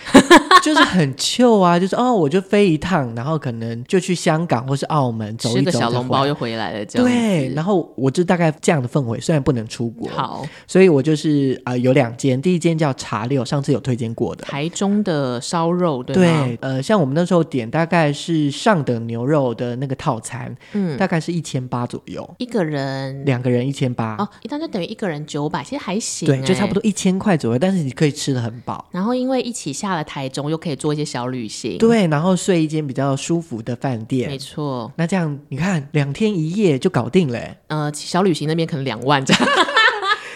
[0.68, 7.08] 就是很 chill 啊， 就是哦，我就飞一趟，然后可能就去香港或是澳门走一走，小笼包又回来了，这样。
[7.08, 29.18] 对，然后我就大概这样的氛围，虽然不能出国，好，所以我就是啊、呃，有两间，第一间叫茶六，上次有推荐过的，台中的烧肉，对，对，呃，像我们那时候点大概是上等牛肉的那个套餐，嗯，大概是一千八左右，一个人，两个人一千八，哦，一旦就等于一个人九百，其实还行，对，就差不多一千块左右，但是你可以吃的很饱，然后。
[29.18, 34.92] 因为一起下了台中，又可以做一些小旅行，对，然后睡一间比较舒服的饭店，没错。
[34.96, 37.40] 那这样你看，两天一夜就搞定了。
[37.68, 39.44] 呃，小旅行那边可能两万这样。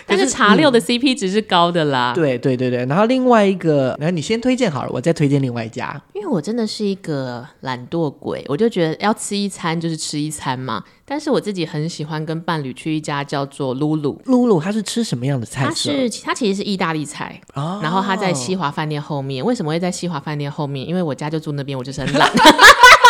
[0.08, 2.86] 但是茶六的 CP 值是高的啦，嗯，对对对对。
[2.86, 6.02] 然后另外一个，那你先推荐好了，我再推荐另外一家。
[6.32, 10.84] 我真的是一个懒惰鬼，我就觉得要吃一餐就是吃一餐嘛。
[11.04, 14.20] 但是我自己很喜欢跟伴侣去一家叫做露露。
[14.26, 15.70] 露露，它是吃什么样的菜色？
[15.70, 19.44] 它是它其实是意大利菜，哦，然后它在西华饭店后面。
[19.44, 20.88] 为什么会在西华饭店后面？
[20.88, 22.32] 因为我家就住那边，我就是很懒。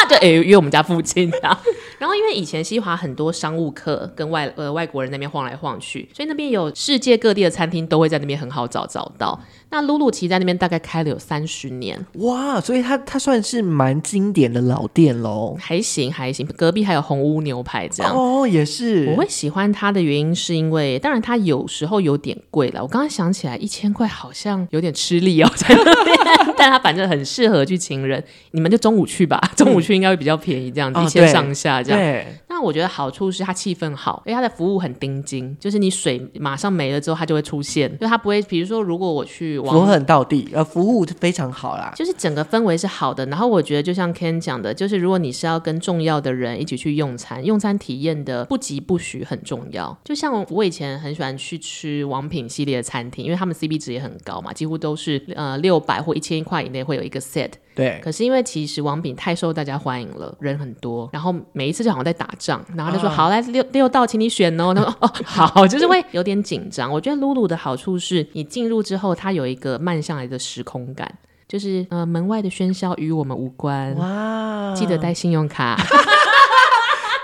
[0.07, 1.59] 对，哎，因为我们家附近啊。
[1.97, 9.39] 然后因为以前西华很多商务客跟外呃外国人那边晃来晃去，所以那边有世界各地的餐厅都会在那边很好找找到。
[9.69, 15.55] 那露露其实在那边大概开了有三十年，哇，所以它它算是蛮经典的老店喽。
[15.59, 18.13] 还行还行，隔壁还有红屋牛排这样。
[18.13, 19.07] 哦，也是。
[19.11, 22.81] 我会喜欢它的原因是因为，当然它有时候有点贵了。
[22.81, 26.17] 我刚刚想起来，一千块好像有点吃力哦，在那边。
[26.57, 31.99] 但它反正很适合去情人，你们就中午去吧，中午去应该会比较便宜，这样子、嗯、一千上下这样。
[31.99, 32.27] 对。
[32.47, 39.59] 那我觉得好处是它气氛好，因为它的服务很盯紧，就是你水马上没了之后，它就会出现，就它不会，比如说如果我去。
[39.61, 43.25] 服务很到地，呃，服务非常好啦，就是整个氛围是好的。
[43.27, 49.97] 然后我觉得，就像 Ken 讲的，就是如果你是要跟重要的人一起去用餐，用餐体验的不急不徐很重要。
[50.03, 57.51] 就像我以前很喜欢去吃王品系列的餐厅，因为他们 CP 值也很高嘛，几乎都是呃六百或一千块以内会有一个 set。
[57.75, 57.99] 对。
[58.03, 66.91] 可是因为其实王炳太受大家欢迎了，人很多，然后每一次就好像在打仗，然后他就说：“啊、好，来六六道，请你选哦。”他说：“哦，好。”就是会有点紧张。
[66.91, 71.09] 我觉得露露的好处是你进入之后，它有一个慢下来的时空感，
[71.47, 73.95] 就是呃，门外的喧嚣与我们无关。
[73.95, 74.73] 哇！
[74.75, 75.77] 记得带信用卡。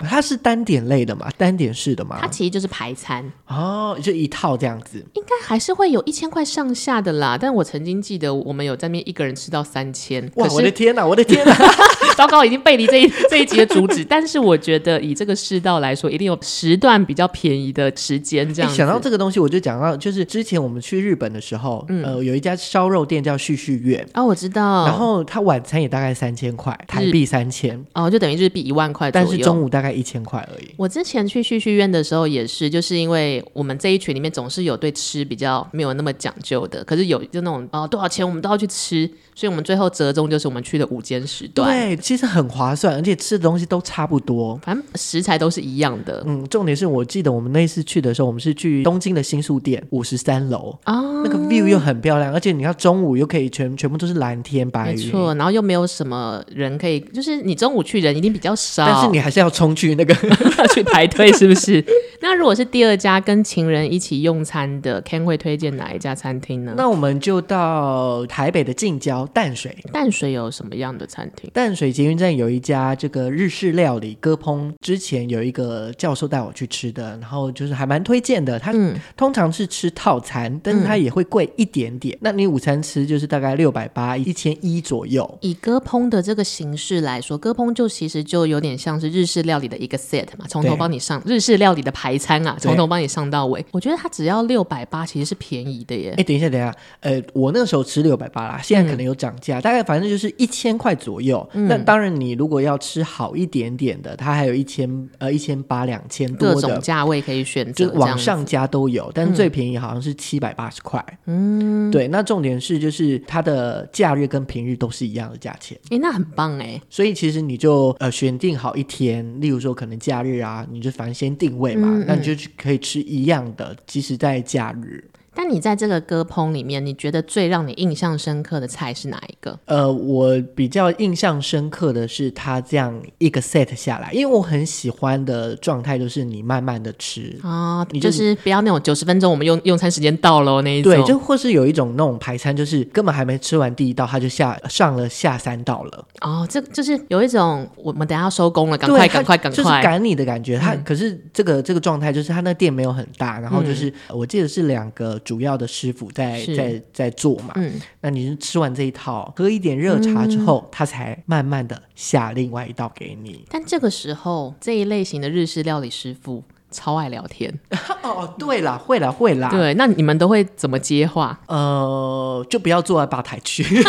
[0.02, 1.30] 它是单点类的嘛？
[1.38, 2.18] 单点式的嘛？
[2.22, 5.04] 它其实就是排餐哦，就一套这样子。
[5.14, 7.38] 应该还是会有一千块上下的啦。
[7.40, 10.24] 但我曾经记得我们有在那边一个人吃到三千。
[10.36, 10.48] 哇！
[10.50, 11.06] 我的天哪！
[11.06, 11.56] 我的天哪！
[12.18, 14.04] 糟糕，已经背离这一 这一集的主旨。
[14.04, 18.52] 但是我觉得以这个世道来说，一定有时段比较便宜的时间。
[18.54, 24.86] 这样、欸、想到这个东西，我就讲到，就是之前我们去日本的时候，嗯、呃，有一家烧肉店叫旭旭苑啊、哦，我知道。
[24.86, 29.12] 然后它晚餐也大概三千块台币，三千哦，就等于日币一万块。
[29.12, 30.68] 但是中午大概一千块而已。
[30.78, 41.70] 我之前去旭旭苑的时候也是，就是因为我们这一群里面总是有对吃比较没有那么讲究的，可是有就那种哦多少钱我们都要去吃，所以我们最后折中就是我们去的午间时段。
[41.70, 46.24] 对，其实很划算，而且吃的东西都差不多，反正食材都是一样的。
[46.26, 60.14] 嗯，重点是我记得我们那次去的时候，我们是去东京的新宿店五十三楼啊，那个 view 又很漂亮，而且你要中午又可以全全部都是蓝天白云，没错，然后又没有什么人可以，就是你中午去人一定比较少，但是你还是要冲去那个
[60.74, 61.32] 去排队。
[61.34, 61.84] 是不是？
[62.20, 66.74] 那如果是第二家跟情人一起用餐的，Ken 会推荐哪一家餐厅呢？
[66.76, 69.76] 那我们就到台北的近郊淡水。
[69.94, 71.50] 淡水有什么样的餐厅？
[71.54, 78.58] 淡水捷运站有一家这个日式料理割烹，之前有一个教授带我去吃的，然后就是还蛮推荐的。
[78.58, 78.74] 他
[79.16, 82.16] 通常是吃套餐，但是他也会贵一点点。
[82.18, 85.38] 嗯、那你午餐吃就是大概六百八一千一左右。
[85.42, 91.22] 以割烹的这个形式来说，割烹就其实就有点像是日式料理的一个 set 嘛，从头帮你上。
[91.26, 96.14] 日式料理的排餐啊，从头帮你上到尾，我觉得它只要六百八，其实是便宜的耶。
[96.16, 101.50] 哎，等一下，等一下，呃，我那个时候吃六百八啦，现在可能有涨价，嗯、大概反正就是一千块左右。
[101.54, 111.04] 那、嗯、当然，你如果要吃好一点点的，它还有一千呃一千八两千多的各种价位可以选择，就往上加都有，但是最便宜好像是七百八十块。
[111.26, 115.78] 嗯，对，那重点是就是它的假日跟平日都是一样的价钱。
[115.90, 116.82] 哎，那很棒哎。
[116.90, 121.18] 所以其实你就呃选定好一天，例如说可能假日啊，你就反正。
[121.18, 125.04] 先定位嘛，嗯嗯，那你就可以吃一样的，即使在假日。
[125.40, 129.56] 但你在这个歌烹里面，你觉得最让你印象深刻的菜是哪一个？
[129.66, 146.04] 呃，我比较印象深刻的是它这样一个 set 下来，因为我很喜欢的状态就是你慢慢的吃啊，你就，就是不要那种九十分钟我们用用餐时间到了那一种，对，就或是有一种那种排餐，就是根本还没吃完第一道，他就下上了下三道了。
[146.22, 150.58] 哦，这就是有一种我们等下要收工了，赶快赶快赶快，就是赶你的感觉。
[150.58, 155.22] 他、嗯、可是这个这个状态就是他那店没有很大，然后就是、嗯、我记得是两个。
[155.28, 163.44] 主要的师傅在在在做嘛，嗯，那你是吃完这一套，喝一点热茶之后，嗯、他才慢慢的下另外一道给你。
[163.50, 167.54] 但这个时候，这一类型的日式料理师傅超爱聊天。
[168.04, 169.50] 哦，对啦，会啦，会啦。
[169.50, 171.38] 对，那你们都会怎么接话？
[171.48, 173.64] 呃，就不要坐在吧台去。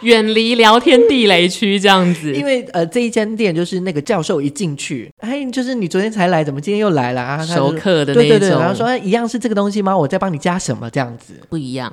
[0.00, 7.44] 远离聊天地雷区这样子，因为呃这一间店就是那个教授一进去，哎，就是你昨天才来，怎么今天又来了啊？
[7.44, 9.96] 熟客的那种，对对对，然后说，哎，一样是这个东西吗？
[9.96, 11.34] 我再帮你加什么这样子？
[11.48, 11.92] 不一样。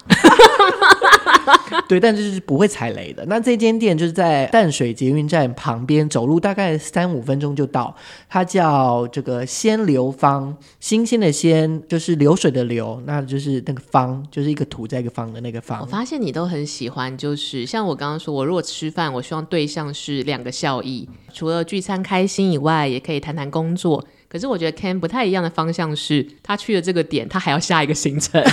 [1.88, 3.24] 对，但是就是不会踩雷的。
[3.28, 7.95] 那这间店就是在淡水捷运站旁边，走路大概三五分钟就到。
[8.30, 15.82] 它叫这个鲜流坊，新鲜的鲜就是流水的流，那就是那个坊，就是一个土在一个方的那个方。
[15.82, 24.04] 我发现你都很喜欢，就是像我刚刚说，我如果吃饭，我希望对象是两个效益，除了聚餐开心以外，也可以谈谈工作。
[24.28, 28.43] 可是我觉得 Ken 不太一样的方向是，他去了这个点，他还要下一个行程。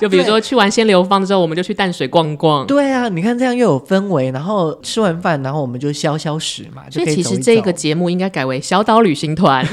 [0.00, 2.66] 就比如说去完仙流坊之后，我们就去淡水逛逛。
[2.66, 6.82] 对啊，你看这样又有氛围，然后吃完饭，然后我们就消消食嘛。
[6.90, 9.66] 所以其实这个节目应该改为小岛旅行团。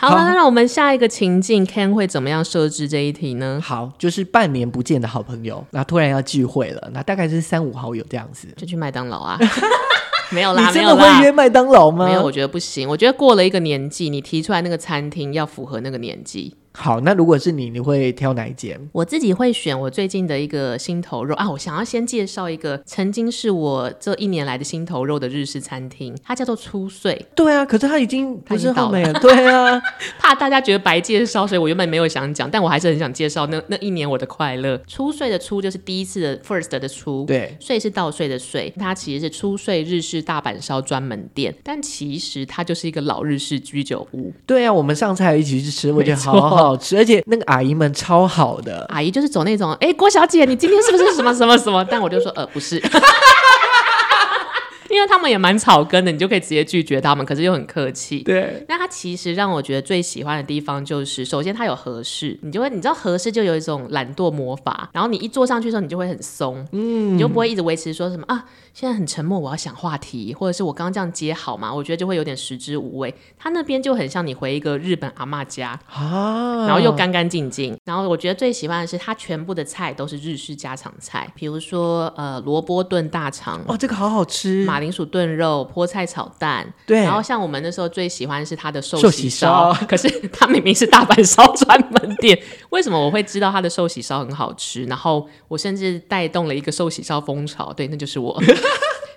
[0.00, 3.60] 好了，那让我们下一个情境，Ken 会怎么样设置这一题呢？
[3.62, 9.38] 好，就是半年不见的好朋友，那突然要聚会了，那大概是三五好友这样子，就去麦当劳啊。
[10.32, 12.06] 没有啦，你真的会约麦当劳吗？
[12.06, 12.88] 没有，我觉得不行。
[12.88, 16.56] 我觉得过了一个年纪，你提出来那个餐厅要符合那个年纪。
[16.74, 18.80] 好，那如果是你，你会挑哪一间？
[18.92, 21.50] 我自己会选我最近的一个心头肉啊！
[21.50, 27.26] 我想要先介绍一个曾经是我这一年来的心头肉的日式餐厅，它叫做初岁。
[27.34, 29.20] 对啊，可是它已经不是后面了。
[29.20, 29.80] 对啊，
[30.18, 34.80] 怕大家觉得白介绍，所以我原本没有想讲，但我还是很想介绍那那一年我的快乐。
[34.88, 44.32] 初岁的初就是第一次的 first 的初，对，岁是稻穗的穗，它其实是初岁日式大阪烧专门店，但其实它就是一个老日式居酒屋。
[44.46, 46.61] 对啊，我们上次还一起去吃，我觉得好好。
[46.62, 51.84] 好吃，而且那个阿姨们超好的，阿姨就是走那种，哎，郭小姐，你今天是不是什么什么什么？
[51.90, 52.82] 但我就说，呃，不是。
[54.92, 58.20] 因为他们也蛮草根的，你就可以直接拒绝他们，可是又很客气。
[58.20, 71.72] 对，那他其实让我觉得最喜欢的地方就是，首先他有合适，你就会你知道合适就有一种懒惰魔法，然后你一坐上去的时候，你就会很松，嗯，你就不会一直维持说什么啊，现在很沉默，我要想话题，或者是我刚刚这样接好吗？
[71.72, 73.14] 我觉得就会有点食之无味。
[73.38, 77.74] 他那边就很像你回一个日本阿妈家啊，然后又干干净净。
[77.84, 87.00] 然后我觉得最喜欢的是，他全部的菜都是日式家常菜，比如说呃萝卜炖大肠，哦，这个好好吃，马铃薯炖肉、菠菜炒蛋，对。
[87.00, 94.84] 然后像我们那时候最喜欢是他的寿喜烧， 可是他明明是大阪烧专门店， 为什么我会知道他的寿喜烧很好吃？
[94.84, 98.38] 然后我甚至带动了一个寿喜烧风潮，对，那就是我。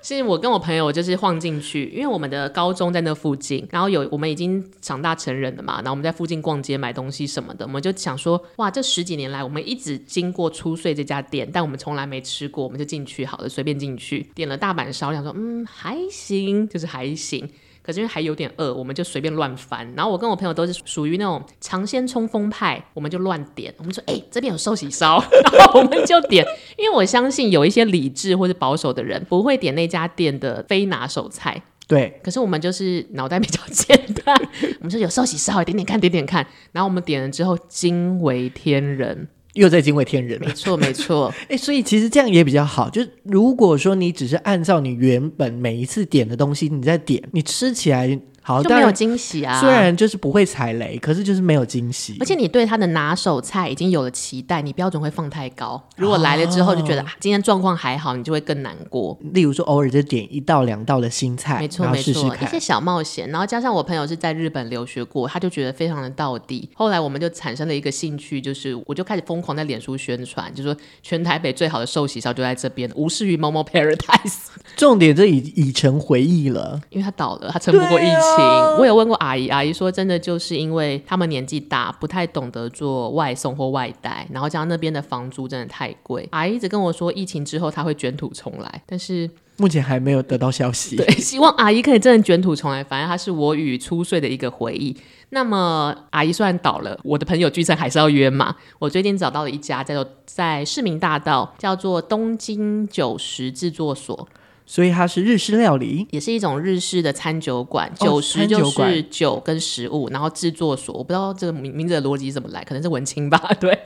[0.06, 17.50] 是我跟我朋友就是晃进去，因为我们的高中在那附近，然后有我们已经长大成人了嘛，然后我们在附近逛街买东西什么的，我们就想说，哇，这十几年来我们一直经过初岁这家店，但我们从来没吃过，我们就进去好了，随便进去点了大阪烧，想说，嗯，还行，就是还行。
[17.86, 19.88] 可是因为还有点饿，我们就随便乱翻。
[19.95, 23.71] 然后我跟我朋友都是属于那种尝鲜冲锋派，我们就乱点。
[23.78, 25.24] 我们说：“哎、欸，这边有寿喜烧。”
[25.56, 26.43] 然后我们就点。
[26.78, 31.62] 因为我相信有一些理智或者保守的人不会点那家店的非拿手菜。
[31.88, 32.19] 对。
[32.24, 33.95] 可是我们就是脑袋比较简
[34.26, 34.36] 单，
[34.80, 36.45] 我们说有寿喜烧，点点看，点点看。
[36.71, 39.28] 然后我们点了之后惊为天人。
[39.56, 41.34] 又在惊为天人了，没错没错。
[41.41, 42.89] 哎、欸，所以其实这样也比较好。
[42.89, 48.20] 就是如果说你只是按照你原本每一次点的东西，你在点，你吃起来。
[48.48, 49.60] 好，就没有惊喜啊！
[49.60, 52.16] 虽然就是不会踩雷，可是就是没有惊喜。
[52.20, 55.82] 而且你对他的拿手菜已经有了期待，你标准会放太高。
[55.98, 59.18] 如果来了之后就觉得、哦、今天状况还好，你就会更难过。
[59.34, 63.28] 例如说，偶尔就点一道两道的新菜，没错没错，一些小冒险。
[63.30, 66.70] 然后加上我朋友是在日本留学过，他就觉得非常的到地。
[66.76, 74.50] 后来我们就产生了一个兴趣，就是我就开始疯狂在脸书宣传，就说全台北最好的寿喜烧就在这边，无视于 Momo Paradise。
[74.76, 78.35] 重点这已已成回忆了，因为他倒了，他撑不过疫情。
[78.41, 86.28] 啊、我有问过阿姨，阿姨说真的就是因为他们年纪大，不太懂得做外送或外带，然后加上那边的房租真的太贵。
[86.32, 90.95] 阿姨一直跟我说，疫情之后他会卷土重来，但是目前还没有得到消息。
[90.95, 92.84] 对，希望阿姨可以真的卷土重来。
[92.84, 94.95] 反正她是我与初岁的一个回忆。
[95.30, 98.56] 那么阿姨虽然倒了，我的朋友聚餐还是要约嘛。
[98.80, 104.28] 我最近找到了一家叫做在市民大道，叫做东京九十制作所。
[104.65, 107.91] 所以它是日式料理，也是一种日式的餐酒馆。
[107.99, 113.78] 酒食就是酒跟食物，然后制作所，我不知道这个名名字的逻辑怎么来，可能是文青吧， 对。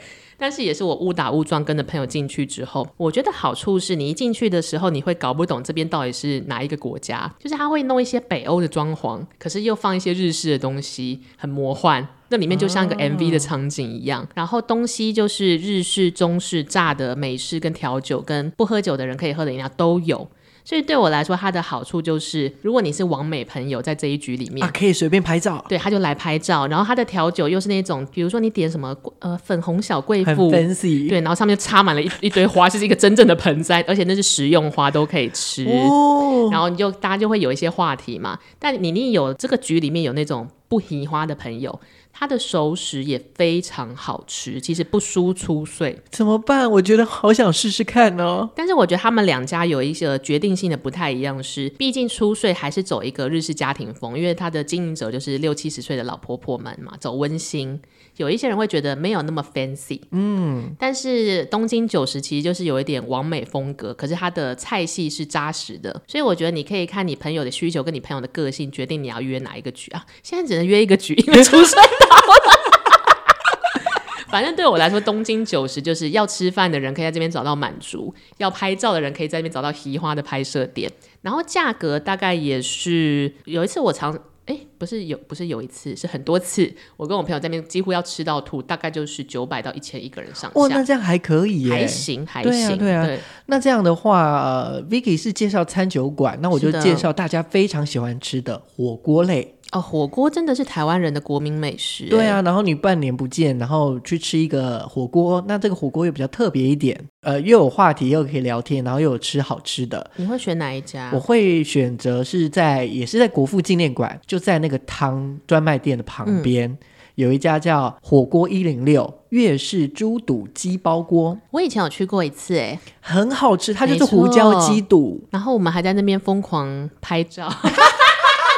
[0.41, 12.07] 但是也是我误打误撞跟着朋友进去之后，我觉得好处是你一进去的时候，你会搞不懂这边到底是哪一个国家，就是他会弄一些北欧的装潢，可是又放一些日式的东西，很魔幻。
[12.29, 20.25] 那里面就像一个 MV 的场景一样，哦、然后东西就是日式、中式、炸的、美式跟调酒，跟不喝酒的人可以喝的饮料都有。
[20.69, 25.65] 所以对我来说，它的好处就是，如果你是网美朋友，在这一局里面啊，可以随便拍照。
[25.67, 26.67] 对，他就来拍照。
[26.67, 30.51] 然后他的调酒又是那种，比如说你点什么呃粉红小贵妇。
[30.51, 35.65] 对，然后上面插满了一一堆花，就是一个真正的盆栽，而且那是食用花，都可以吃。
[35.65, 36.49] 哦。
[36.51, 38.37] 然后你就大家就会有一些话题嘛。
[38.59, 41.79] 但你你有这个局里面有那种不喜花的朋友。
[42.19, 45.97] 它的熟食也非常好吃，其实不输初岁。
[46.09, 46.69] 怎么办？
[46.69, 48.49] 我觉得好想试试看哦。
[48.53, 57.79] 但是我觉得他们两家有一些决定性的不太一样，是毕竟初岁还是走一个日式家庭风，因为它的经营者就是六七十岁的老婆婆们嘛，走温馨。
[58.17, 60.75] 有一些人会觉得没有那么 fancy，嗯。
[60.77, 70.05] 但是东京九十其实就是有一点完美风格，可是它的菜系是扎实的，所以我觉得你可以看你朋友的需求跟你朋友的个性，决定你要约哪一个局啊。
[70.21, 71.79] 现在只能约一个局，因为初岁。
[74.29, 80.89] 反正对我来说，东京九十就是要吃饭的人可以在这边找到满足，要拍照的人可以在这边找到奇花的拍摄点，
[81.23, 90.51] 然后价格大概也是有一次我常哎，不是有不是有一次是很多次，我跟我朋友在那边几乎要吃到吐，大概就是九百到一千一个人上下。
[90.53, 93.21] 哦，那这样还可以耶，还行还行，对啊，对啊。
[93.47, 99.55] 那这样的话，呃，Vicky 是介绍餐酒馆，那我就介绍大家非常喜欢吃的火锅类。
[99.71, 102.05] 哦，火锅真的是台湾人的国民美食。
[102.05, 110.09] 对啊，然后你半年不见，然后去吃一个火锅，那这个火锅又比较特别一点，呃，又有话题，又可以聊天，然后又有吃好吃的。
[110.15, 111.11] 你会选哪一家？
[111.13, 116.77] 我会选择是在，也是在国父纪念馆，就在那个汤专卖店的旁边，嗯、
[117.13, 121.37] 有一家叫火锅一零六粤式猪肚鸡煲锅。
[121.51, 125.21] 我以前有去过一次，哎，很好吃，它就是胡椒鸡肚。
[125.29, 127.47] 然后我们还在那边疯狂拍照。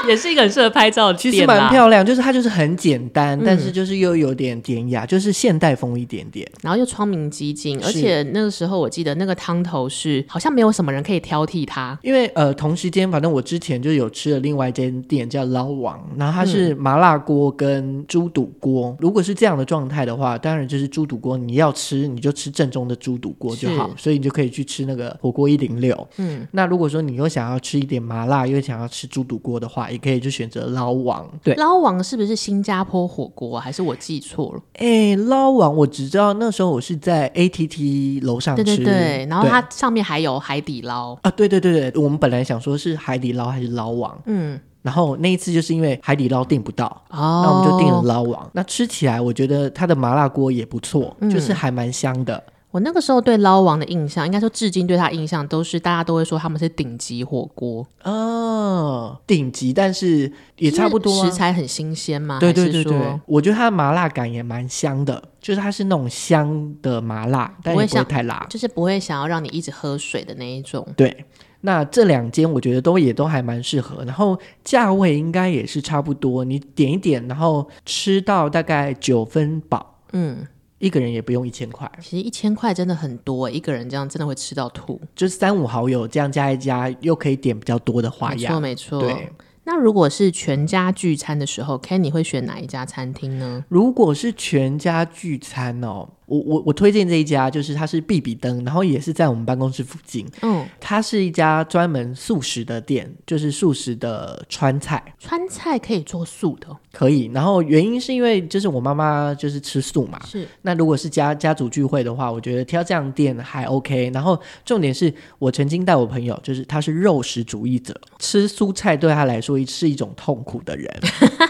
[0.07, 30.61] 也是一个很适合拍照的店，其实蛮漂亮，就是它就是很简单，嗯、但是就是又有点典雅，就是现代风一点点，然后又窗明几净，而且那个时候我记得那个汤头是好像没有什么人可以挑剔它，因为呃同时间反正我之前就有吃了另外一间店叫捞王，然后它是麻辣锅跟猪肚锅，嗯、如果是这样的状态的话，当然就是猪肚锅你要吃你就吃正宗的猪肚锅就好，所以你就可以去吃那个火锅一零六，嗯，那如果说你又想要吃一点麻辣，又想要吃猪肚锅的话，也可以就选择。
[30.71, 33.61] 捞王，对，捞王是不是新加坡火锅啊？
[33.61, 34.61] 还是我记错了？
[34.75, 48.49] 哎、欸，捞王，我只知道那时候我是在 ATT 楼上吃，对对对，然后它上面还有海底捞啊，对对对对，我们本来想说是海底捞还是捞王，嗯，然后那一次就是因为海底捞订不到，哦，那我们就订了捞王。
[48.53, 52.41] 那吃起来我觉得它的麻辣锅也不错，嗯、就是还蛮香的。
[52.71, 62.39] 我那个时候对捞王的印象，应该说至今对他印象都是大家都会说他们是顶级火锅哦，顶级，但是也差不多，食材很新鲜嘛。
[62.39, 70.87] 对对对对，我觉得它的麻辣感也蛮香的，就是它是那种香的麻辣，但也不会太辣，就是不会想要让你一直喝水的那一种。
[70.95, 71.25] 对，
[71.61, 80.47] 那这两间我觉得都也都还蛮适合，然后价位应该也是差不多，你点一点，然后吃到大概九分饱，嗯。
[80.81, 84.99] 一个人也不用一千块，其实一千块真的很多，一个人这样真的会吃到吐。
[85.15, 88.59] 就是三五好友这样加一加，又可以点比较多的花样。
[88.59, 89.13] 没错，没错。
[89.13, 89.31] 对。
[89.63, 93.63] 那如果是全家聚餐的时候，Kenny 会选哪一家餐厅呢？
[93.69, 96.09] 如果是全家聚餐哦。
[96.31, 100.25] 我我我推荐这一家，就是它是必比登，然后也是在我们办公室附近。
[100.41, 105.03] 嗯，它是一家专门素食的店，就是素食的川菜。
[105.19, 106.69] 川菜可以做素的？
[106.93, 107.29] 可以。
[107.33, 110.17] 然后原因是因为就是我妈妈就是吃素嘛。
[110.25, 110.47] 是。
[110.61, 114.09] 那如果是家家族聚会的话，我觉得挑这样店还 OK。
[114.13, 120.89] 然后重点是我曾经带我朋友，就是他是肉食主义者，吃蔬菜对他来说是一种痛苦的人，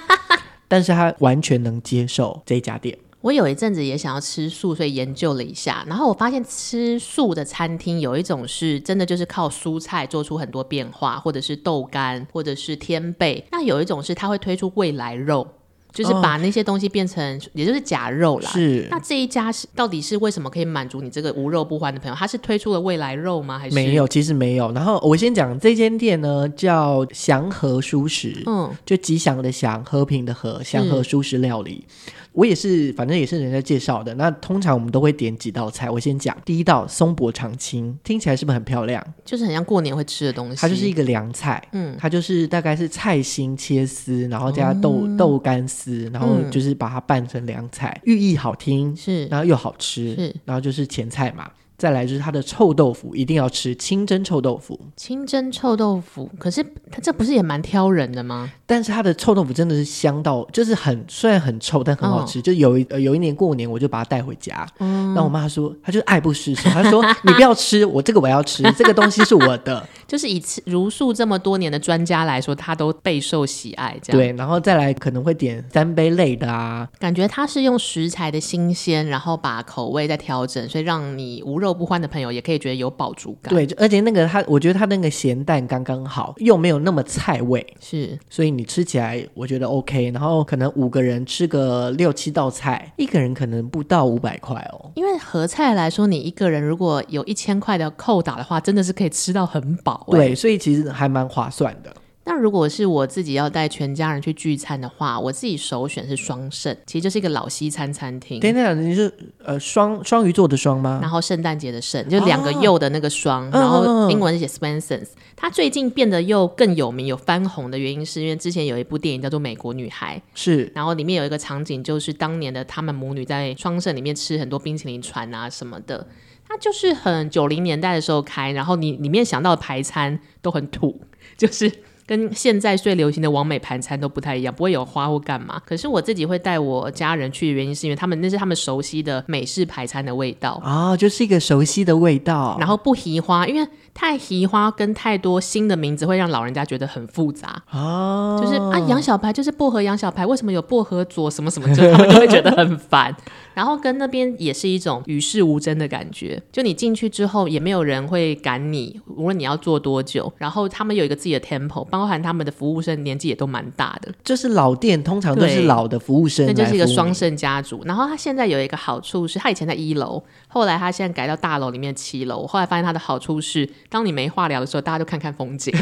[0.68, 2.98] 但是他完全能接受这家店。
[3.22, 13.46] 我有一阵子也想要吃素，所以研究了一下，然后我发现吃素的餐厅有一种是真的就是靠蔬菜做出很多变化，或者是豆干，或者是天贝。
[13.52, 15.48] 那有一种是它会推出未来肉，
[15.92, 18.50] 就是把那些东西变成，哦、也就是假肉啦。
[18.50, 18.88] 是。
[18.90, 22.16] 那这一家是到底是为什么可以满足你这个无肉不欢的朋友？
[22.16, 23.60] 他是推出了未来肉吗？
[23.60, 24.08] 还是没有？
[24.08, 24.72] 其实没有。
[24.72, 31.86] 然后我先讲这间店呢，叫祥和蔬食，嗯，就吉祥的祥，和平的和，祥和蔬食料理。
[32.34, 34.14] 我也是，反正也是人家介绍的。
[34.16, 35.90] 那通常我们都会点几道菜。
[35.90, 39.06] 我先讲第一道松柏长青，听起来是不是很漂亮？
[39.26, 40.56] 就是很像过年会吃的东西。
[40.56, 51.50] 它就是一个凉菜，嗯，它就是大概是菜心切丝，然后加豆、嗯、豆干丝，然后就是把它拌成凉菜，寓意好听是，然后又好吃是，然后就是前菜嘛。
[51.82, 54.80] 再来就是它的臭豆腐，一定要吃清蒸臭豆腐。
[54.96, 58.52] 清蒸臭豆腐，可是它这不是也蛮挑人的吗？
[58.68, 62.38] 但是它的臭豆腐真的是香到，就是很虽然很臭，但很好吃。
[62.38, 64.64] 哦、就有一呃有一年过年，我就把它带回家。
[64.78, 69.84] 嗯，那我妈说，她就爱不释手，她说 你不要吃，我这个我要吃，这个东西是我的。
[70.08, 73.98] 就是以如数这么多年的专家来说，他都备受喜爱。
[74.04, 83.54] 这样对，然后再来可能会点三杯类的啊，感觉它是用食材的新鲜，然后把口味再调整，所以让你无肉不欢的朋友也可以觉得有饱足感。
[83.54, 90.12] 对，而且那个它，我觉得它那个咸淡刚刚好，又没有那么菜味，是，所以你吃起来我觉得 OK。
[90.12, 94.92] 然后可能五个人吃个六七道菜，一个人可能不到五百块哦。
[94.96, 100.08] 因为合菜来说，你一个人如果有一千块的扣打的话，真的是可以吃到很饱。
[100.12, 101.94] 对，所以其实还蛮划算的。
[102.32, 108.40] 那如果是我自己要带全家人去聚餐的话，我自己首选是双盛，其实就是一个老西餐餐厅。
[108.40, 109.14] 等等，你是
[109.44, 111.00] 呃双双鱼座的双吗？
[111.02, 115.10] 然后圣诞节的圣，就两个又的那个双，哦、然后英文是写 Spencer's。
[115.36, 126.08] 它最近变得又更有名、有翻红的原因，是因为之前有一部电影叫做《美国女孩》，是，然后里面有一个场景，就是当年的他们母女在双盛里面吃很多冰淇淋船啊什么的。
[126.48, 131.02] 它就是很九零年代的时候开，然后你里面想到的排餐都很土，
[131.36, 131.70] 就是。
[132.06, 135.62] 跟现在最流行的完美盘餐都不太一样，不会有花或干嘛。
[135.66, 142.58] 可是我自己会带我家人去的原因，是因为他们那是他们熟悉的美式排餐的味道啊、哦，就是一个熟悉的味道。
[142.60, 148.38] 然后不移花，因为太移花跟太多新的名字会让老人家觉得很复杂啊。
[148.40, 153.16] 就是啊，羊小排就是薄荷羊小排，为什么有薄荷佐什么什么，就他们就会觉得很烦。
[153.54, 160.32] 然后跟那边也是一种与世无争的感觉，就你进去之后也没有人会赶你，无论你要坐多久。
[160.38, 164.12] 然后他们有一个自己的 tempo，包含他们的服务生年纪也都蛮大的。
[164.24, 167.82] 就是老店通常都是老的服务生，那就是一个双盛家族。
[167.86, 172.48] 然后他现在有一个好处是，他以前在一楼，后来他现在改到大楼里面七楼。
[172.48, 175.74] 后来发现他的好处是，当你没话聊的时候，大家就看看风景。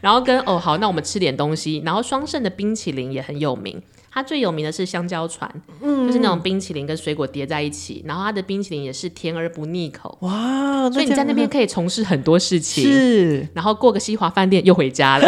[0.00, 1.80] 然后跟哦好，那我们吃点东西。
[1.84, 3.80] 然后双盛的冰淇淋也很有名，
[4.12, 5.50] 它最有名的是香蕉船，
[5.80, 10.18] 嗯，就是那种冰淇淋跟水果叠在一起，然后它的冰淇淋也是甜而不腻口。
[10.20, 15.26] 哇，所以你在那边可以从事很多事情，是，然后过个西华饭店又回家了。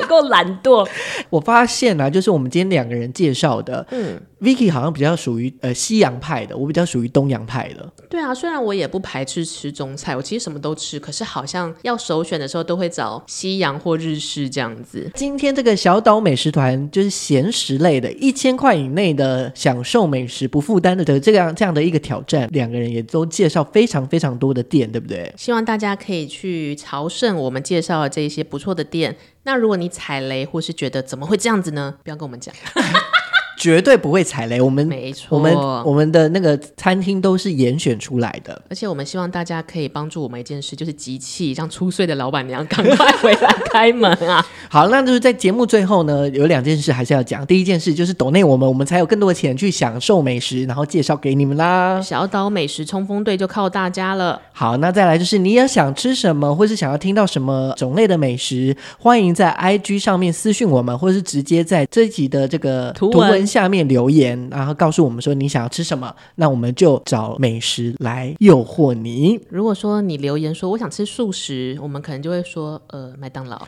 [0.00, 0.86] 有够懒惰，
[1.30, 7.92] 我发现啊，就是我们今天两个人介绍的，嗯，Vicky 好像比较属于呃西洋派的，我比较属于东洋派的。
[8.08, 15.10] 对啊，虽然我也不排斥吃中菜，我其实什么都吃，可是好像要首选的时候都会找西洋或日式这样子。
[15.14, 25.32] 今天这个小岛美食团就是咸食类的，一千块以内的享受美食不负担的这样这样的一个挑战，两个人也都介绍非常非常多的店，对不对？
[25.36, 29.16] 希望大家可以去朝圣我们介绍的这一些不错的店。
[29.48, 31.94] 那如果你踩雷，或是觉得怎么会这样子呢？
[32.04, 32.54] 不要跟我们讲。
[33.58, 35.54] 绝对不会踩雷，我们没错，我们
[35.84, 44.44] 我们的那个餐厅都是严选出来的，而且我们希望大家可以帮助我们一件事，就是集气，让出税的老板娘赶快回来开门啊！
[44.70, 47.44] 好，那就是在节目最后呢，有两件事还是要讲。
[47.46, 52.00] 第一件事就是抖内我们，我们才有更多的钱去享受美食，然后介绍给你们啦。
[52.00, 54.40] 小岛美食冲锋队就靠大家了。
[54.52, 69.40] 好，那再来就是你也想吃什么，或是想要听到什么种类的美食，欢迎在 IG 上面私讯我们，或是直接在这一集的这个图文下面留言，然后告诉我们说你想要吃什么，那我们就找美食来诱惑你。
[69.48, 73.58] 如果说你留言说我想吃素食，我们可能就会说呃麦当劳。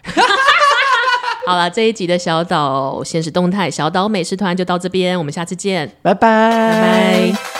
[1.46, 7.59] 好了，这一集的小岛现实动态小岛美食团就到这边，我们下次见，拜拜拜拜。